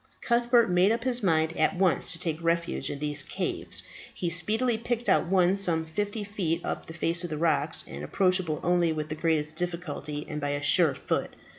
[0.19, 3.83] Cuthbert made up his mind at once to take refuge in these caves.
[4.11, 8.03] He speedily picked out one some fifty feet up the face of the rock, and
[8.03, 11.35] approachable only with the greatest difficulty and by a sure foot.